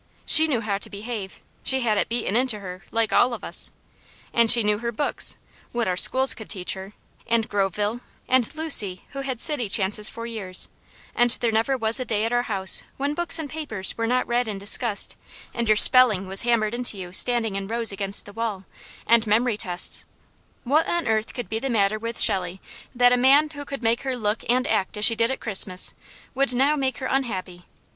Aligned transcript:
She 0.25 0.47
knew 0.47 0.61
how 0.61 0.79
to 0.79 0.89
behave; 0.89 1.39
she 1.63 1.81
had 1.81 1.99
it 1.99 2.09
beaten 2.09 2.35
into 2.35 2.57
her, 2.59 2.81
like 2.89 3.13
all 3.13 3.35
of 3.35 3.43
us. 3.43 3.69
And 4.33 4.49
she 4.49 4.63
knew 4.63 4.79
her 4.79 4.91
books, 4.91 5.35
what 5.73 5.87
our 5.87 5.95
schools 5.95 6.33
could 6.33 6.49
teach 6.49 6.73
her, 6.73 6.93
and 7.27 7.47
Groveville, 7.47 8.01
and 8.27 8.55
Lucy, 8.55 9.05
who 9.11 9.21
had 9.21 9.39
city 9.39 9.69
chances 9.69 10.09
for 10.09 10.25
years, 10.25 10.69
and 11.13 11.29
there 11.39 11.51
never 11.51 11.77
was 11.77 11.99
a 11.99 12.03
day 12.05 12.25
at 12.25 12.33
our 12.33 12.41
house 12.49 12.81
when 12.97 13.13
books 13.13 13.37
and 13.37 13.47
papers 13.47 13.95
were 13.95 14.07
not 14.07 14.25
read 14.25 14.47
and 14.47 14.59
discussed, 14.59 15.15
and 15.53 15.69
your 15.69 15.77
spelling 15.77 16.27
was 16.27 16.41
hammered 16.41 16.73
into 16.73 16.97
you 16.97 17.13
standing 17.13 17.55
in 17.55 17.67
rows 17.67 17.91
against 17.91 18.25
the 18.25 18.33
wall, 18.33 18.65
and 19.05 19.27
memory 19.27 19.55
tests 19.55 20.05
what 20.63 20.87
on 20.89 21.07
earth 21.07 21.35
could 21.35 21.47
be 21.47 21.59
the 21.59 21.69
matter 21.69 21.99
with 21.99 22.19
Shelley 22.19 22.59
that 22.95 23.13
a 23.13 23.17
man 23.17 23.51
who 23.51 23.63
could 23.65 23.83
make 23.83 24.01
her 24.01 24.15
look 24.17 24.43
and 24.49 24.65
act 24.65 24.97
as 24.97 25.05
she 25.05 25.15
did 25.15 25.29
at 25.29 25.39
Christmas, 25.39 25.93
would 26.33 26.53
now 26.53 26.75
make 26.75 26.97
her 26.97 27.05
unhappy? 27.05 27.65